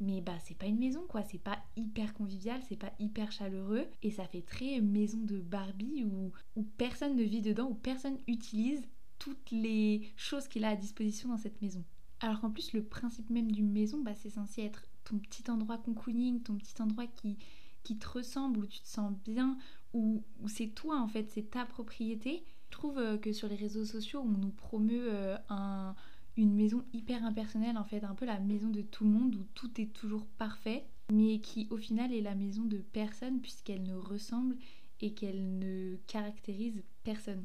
Mais 0.00 0.20
bah 0.20 0.36
c'est 0.44 0.56
pas 0.56 0.66
une 0.66 0.78
maison 0.78 1.04
quoi, 1.08 1.22
c'est 1.22 1.38
pas 1.38 1.58
hyper 1.76 2.14
convivial, 2.14 2.60
c'est 2.68 2.76
pas 2.76 2.92
hyper 2.98 3.30
chaleureux 3.30 3.86
et 4.02 4.10
ça 4.10 4.26
fait 4.26 4.42
très 4.42 4.80
maison 4.80 5.18
de 5.18 5.38
Barbie 5.38 6.04
où, 6.04 6.32
où 6.56 6.62
personne 6.76 7.16
ne 7.16 7.22
vit 7.22 7.42
dedans, 7.42 7.68
où 7.70 7.74
personne 7.74 8.18
utilise 8.26 8.82
toutes 9.18 9.50
les 9.50 10.12
choses 10.16 10.48
qu'il 10.48 10.64
a 10.64 10.70
à 10.70 10.76
disposition 10.76 11.28
dans 11.28 11.38
cette 11.38 11.62
maison. 11.62 11.84
Alors 12.20 12.40
qu'en 12.40 12.50
plus 12.50 12.72
le 12.72 12.82
principe 12.82 13.30
même 13.30 13.52
d'une 13.52 13.70
maison, 13.70 14.02
bah, 14.02 14.14
c'est 14.14 14.30
censé 14.30 14.62
être 14.62 14.84
ton 15.04 15.18
petit 15.18 15.50
endroit 15.50 15.78
cocooning, 15.78 16.42
ton 16.42 16.56
petit 16.56 16.80
endroit 16.80 17.06
qui, 17.06 17.36
qui 17.82 17.98
te 17.98 18.08
ressemble, 18.08 18.60
où 18.60 18.66
tu 18.66 18.80
te 18.80 18.88
sens 18.88 19.12
bien, 19.24 19.58
où, 19.92 20.22
c'est 20.46 20.68
toi 20.68 21.00
en 21.00 21.08
fait, 21.08 21.30
c'est 21.30 21.50
ta 21.50 21.64
propriété. 21.64 22.44
Je 22.70 22.78
trouve 22.78 22.98
euh, 22.98 23.18
que 23.18 23.32
sur 23.32 23.48
les 23.48 23.54
réseaux 23.54 23.84
sociaux, 23.84 24.20
on 24.24 24.38
nous 24.38 24.50
promeut 24.50 25.06
euh, 25.12 25.36
un, 25.48 25.94
une 26.36 26.54
maison 26.54 26.84
hyper 26.92 27.24
impersonnelle, 27.24 27.78
en 27.78 27.84
fait, 27.84 28.04
un 28.04 28.14
peu 28.14 28.24
la 28.24 28.40
maison 28.40 28.68
de 28.68 28.82
tout 28.82 29.04
le 29.04 29.10
monde, 29.10 29.34
où 29.36 29.44
tout 29.54 29.80
est 29.80 29.92
toujours 29.92 30.26
parfait, 30.38 30.84
mais 31.12 31.38
qui 31.40 31.68
au 31.70 31.76
final 31.76 32.12
est 32.12 32.20
la 32.20 32.34
maison 32.34 32.64
de 32.64 32.78
personne, 32.78 33.40
puisqu'elle 33.40 33.82
ne 33.82 33.94
ressemble 33.94 34.56
et 35.00 35.12
qu'elle 35.12 35.58
ne 35.58 35.96
caractérise 36.06 36.82
personne. 37.02 37.44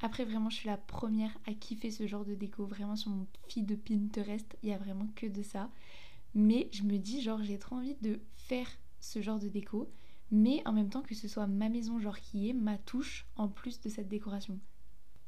Après, 0.00 0.24
vraiment, 0.24 0.50
je 0.50 0.56
suis 0.56 0.68
la 0.68 0.76
première 0.76 1.36
à 1.46 1.54
kiffer 1.54 1.90
ce 1.90 2.06
genre 2.06 2.24
de 2.24 2.34
déco. 2.34 2.64
Vraiment, 2.64 2.96
sur 2.96 3.10
mon 3.10 3.26
feed 3.48 3.66
de 3.66 3.74
Pinterest, 3.74 4.56
il 4.62 4.68
y 4.68 4.72
a 4.72 4.78
vraiment 4.78 5.08
que 5.16 5.26
de 5.26 5.42
ça. 5.42 5.70
Mais 6.34 6.68
je 6.72 6.84
me 6.84 6.98
dis, 6.98 7.20
genre, 7.20 7.42
j'ai 7.42 7.58
trop 7.58 7.76
envie 7.76 7.96
de 8.00 8.20
faire 8.34 8.68
ce 9.00 9.22
genre 9.22 9.38
de 9.38 9.48
déco, 9.48 9.90
mais 10.30 10.62
en 10.66 10.72
même 10.72 10.90
temps 10.90 11.02
que 11.02 11.14
ce 11.14 11.28
soit 11.28 11.46
ma 11.46 11.68
maison 11.68 11.98
genre 11.98 12.18
qui 12.18 12.48
est 12.48 12.52
ma 12.52 12.78
touche 12.78 13.26
en 13.36 13.48
plus 13.48 13.80
de 13.80 13.88
cette 13.88 14.08
décoration. 14.08 14.58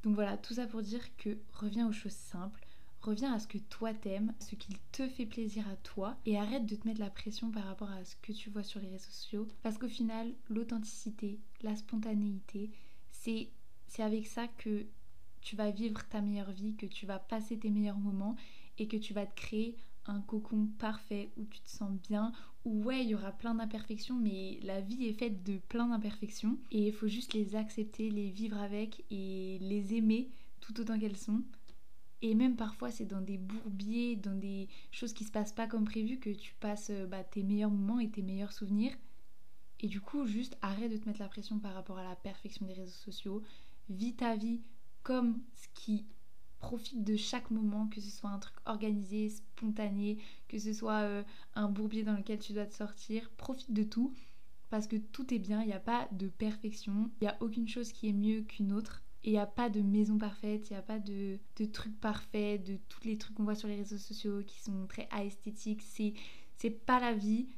Donc 0.03 0.15
voilà, 0.15 0.37
tout 0.37 0.55
ça 0.55 0.67
pour 0.67 0.83
dire 0.83 1.17
que 1.17 1.39
reviens 1.53 1.89
aux 1.89 1.93
choses 1.93 2.13
simples, 2.13 2.67
reviens 3.01 3.33
à 3.33 3.39
ce 3.39 3.47
que 3.47 3.59
toi 3.59 3.93
t'aimes, 3.93 4.35
ce 4.41 4.55
qui 4.55 4.77
te 4.93 5.09
fait 5.09 5.27
plaisir 5.27 5.69
à 5.69 5.77
toi 5.77 6.17
et 6.27 6.39
arrête 6.39 6.67
de 6.67 6.77
te 6.77 6.87
mettre 6.87 7.01
la 7.01 7.11
pression 7.11 7.51
par 7.51 7.65
rapport 7.65 7.91
à 7.91 8.05
ce 8.05 8.17
que 8.17 8.33
tu 8.33 8.51
vois 8.51 8.63
sur 8.63 8.81
les 8.81 8.89
réseaux 8.89 9.11
sociaux 9.11 9.49
parce 9.63 9.79
qu'au 9.79 9.89
final, 9.89 10.33
l'authenticité, 10.49 11.39
la 11.63 11.77
spontanéité, 11.77 12.71
c'est 13.11 13.51
avec 13.99 14.27
ça 14.27 14.49
que 14.49 14.87
tu 15.41 15.57
vas 15.57 15.71
vivre 15.71 16.07
ta 16.09 16.21
meilleure 16.21 16.53
vie, 16.53 16.77
que 16.77 16.87
tu 16.87 17.07
vas 17.07 17.19
passer 17.19 17.59
tes 17.59 17.71
meilleurs 17.71 17.99
moments 17.99 18.37
et 18.79 18.89
que 18.89 18.97
tu 18.97 19.13
vas 19.15 19.27
te 19.27 19.35
créer 19.35 19.77
un 20.07 20.21
cocon 20.21 20.67
parfait 20.79 21.31
où 21.37 21.45
tu 21.45 21.61
te 21.61 21.69
sens 21.69 21.91
bien, 22.09 22.33
ouais, 22.65 23.03
il 23.03 23.11
y 23.11 23.15
aura 23.15 23.33
plein 23.33 23.55
d'imperfections, 23.55 24.17
mais 24.17 24.59
la 24.63 24.81
vie 24.81 25.07
est 25.07 25.13
faite 25.13 25.43
de 25.43 25.59
plein 25.69 25.89
d'imperfections 25.89 26.59
et 26.71 26.89
il 26.89 26.93
faut 26.93 27.09
juste 27.09 27.35
les 27.35 27.57
accepter, 27.57 28.11
les 28.11 28.31
vivre 28.31 28.59
avec 28.59 29.05
et 29.11 29.59
les 29.61 29.95
aimer 29.95 30.31
tout 30.61 30.79
autant 30.81 30.99
qu'elles 30.99 31.17
sont. 31.17 31.43
Et 32.23 32.35
même 32.35 32.57
parfois, 32.57 32.91
c'est 32.91 33.07
dans 33.07 33.23
des 33.23 33.39
bourbiers, 33.39 34.17
dans 34.17 34.35
des 34.35 34.69
choses 34.91 35.15
qui 35.15 35.25
se 35.25 35.33
passent 35.33 35.55
pas 35.55 35.67
comme 35.67 35.85
prévu 35.85 36.19
que 36.19 36.31
tu 36.31 36.55
passes 36.61 36.91
euh, 36.91 37.07
bah, 37.07 37.25
tes 37.25 37.43
meilleurs 37.43 37.71
moments 37.71 37.99
et 37.99 38.11
tes 38.11 38.21
meilleurs 38.21 38.53
souvenirs. 38.53 38.93
Et 39.81 39.89
du 39.89 40.03
coup, 40.03 40.27
juste 40.27 40.59
arrête 40.61 40.93
de 40.93 40.99
te 40.99 41.09
mettre 41.09 41.21
la 41.21 41.29
pression 41.29 41.59
par 41.59 41.73
rapport 41.73 41.97
à 41.97 42.05
la 42.05 42.17
perfection 42.17 42.67
des 42.67 42.75
réseaux 42.75 42.91
sociaux. 42.91 43.43
Vis 43.89 44.15
ta 44.15 44.37
vie 44.37 44.61
comme 45.03 45.41
ce 45.55 45.67
qui 45.73 46.05
profite 46.61 47.03
de 47.03 47.17
chaque 47.17 47.51
moment, 47.51 47.89
que 47.89 48.01
ce 48.01 48.11
soit 48.11 48.31
un 48.31 48.39
truc 48.39 48.55
organisé, 48.67 49.31
spontané, 49.31 50.19
que 50.49 50.59
ce 50.59 50.73
soit 50.73 51.01
euh, 51.01 51.23
un 51.55 51.69
bourbier 51.69 52.05
dans 52.05 52.17
lequel 52.17 52.39
tu 52.39 52.53
dois 52.53 52.67
te 52.67 52.75
sortir, 52.75 53.31
profite 53.37 53.73
de 53.73 53.83
tout 53.83 54.13
parce 54.71 54.87
que 54.87 54.97
tout 54.97 55.35
est 55.35 55.39
bien, 55.39 55.63
il 55.63 55.67
n'y 55.67 55.73
a 55.73 55.81
pas 55.81 56.09
de 56.13 56.29
perfection, 56.29 57.11
il 57.21 57.25
n'y 57.25 57.29
a 57.29 57.37
aucune 57.41 57.69
chose 57.69 57.93
qui 57.93 58.09
est 58.09 58.13
mieux 58.13 58.43
qu'une 58.43 58.73
autre. 58.73 59.03
Et 59.25 59.31
il 59.31 59.33
n'y 59.33 59.39
a 59.39 59.47
pas 59.47 59.69
de 59.69 59.83
maison 59.83 60.17
parfaite, 60.17 60.71
il 60.71 60.73
n'y 60.73 60.79
a 60.79 60.83
pas 60.83 60.99
de, 60.99 61.39
trucs 61.73 62.01
parfaits, 62.01 62.65
de 62.65 62.79
tous 62.89 63.05
les 63.05 63.19
trucs 63.19 63.35
qu'on 63.35 63.45
voit 63.45 63.57
sur 63.57 63.69
les 63.69 63.77
réseaux 63.77 63.99
sociaux 63.99 64.43
qui 64.47 64.61
sont 64.61 64.87
très 64.87 65.09
esthétiques. 65.21 65.83
C'est, 65.83 66.15
c'est 66.57 66.71
pas 66.71 67.01
la 67.01 67.13
vie. 67.13 67.49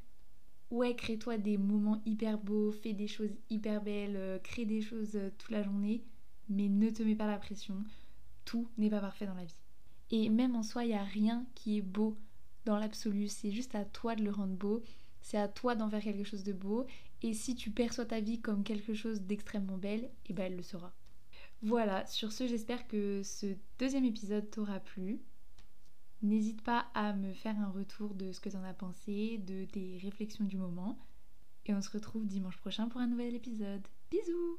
Ouais, 0.71 0.97
crée-toi 0.97 1.37
des 1.37 1.59
moments 1.59 2.03
hyper 2.07 2.39
beaux, 2.39 2.73
fais 2.73 2.95
des 2.95 3.07
choses 3.07 3.31
hyper 3.51 3.83
belles, 3.83 4.17
euh, 4.17 4.39
crée 4.39 4.65
des 4.65 4.81
choses 4.81 5.15
euh, 5.15 5.31
toute 5.37 5.51
la 5.51 5.63
journée, 5.63 6.03
mais 6.49 6.69
ne 6.69 6.89
te 6.89 7.03
mets 7.03 7.15
pas 7.15 7.27
la 7.27 7.37
pression 7.37 7.85
tout 8.45 8.69
n'est 8.79 8.91
pas 8.91 9.01
parfait 9.01 9.27
dans 9.27 9.35
la 9.35 9.45
vie. 9.45 9.57
Et 10.11 10.29
même 10.29 10.57
en 10.57 10.63
soi, 10.63 10.85
il 10.85 10.89
n'y 10.89 10.95
a 10.95 11.05
rien 11.05 11.47
qui 11.55 11.79
est 11.79 11.83
beau 11.83 12.17
dans 12.65 12.79
l'absolu. 12.79 13.29
C'est 13.29 13.51
juste 13.51 13.75
à 13.75 13.85
toi 13.85 14.15
de 14.15 14.23
le 14.23 14.31
rendre 14.31 14.55
beau. 14.55 14.83
C'est 15.23 15.39
à 15.39 15.49
toi 15.49 15.75
d'en 15.75 15.89
faire 15.89 16.03
quelque 16.03 16.25
chose 16.25 16.45
de 16.45 16.53
beau. 16.53 16.87
Et 17.23 17.33
si 17.33 17.55
tu 17.55 17.71
perçois 17.71 18.05
ta 18.05 18.21
vie 18.21 18.41
comme 18.41 18.65
quelque 18.65 18.95
chose 18.95 19.23
d'extrêmement 19.23 19.79
belle, 19.79 20.05
et 20.05 20.11
eh 20.31 20.33
ben 20.33 20.47
elle 20.47 20.57
le 20.57 20.63
sera. 20.63 20.93
Voilà, 21.63 22.05
sur 22.07 22.33
ce, 22.33 22.49
j'espère 22.49 22.89
que 22.89 23.23
ce 23.23 23.55
deuxième 23.79 24.05
épisode 24.05 24.51
t'aura 24.51 24.81
plu. 24.81 25.21
N'hésite 26.21 26.63
pas 26.63 26.87
à 26.95 27.13
me 27.15 27.33
faire 27.33 27.59
un 27.59 27.71
retour 27.71 28.15
de 28.15 28.33
ce 28.33 28.41
que 28.41 28.49
t'en 28.49 28.65
as 28.65 28.75
pensé, 28.75 29.39
de 29.39 29.65
tes 29.65 29.99
réflexions 30.03 30.45
du 30.45 30.57
moment. 30.57 30.99
Et 31.67 31.75
on 31.75 31.81
se 31.81 31.91
retrouve 31.91 32.27
dimanche 32.27 32.59
prochain 32.59 32.89
pour 32.89 33.01
un 33.01 33.07
nouvel 33.07 33.35
épisode. 33.35 33.87
Bisous 34.11 34.59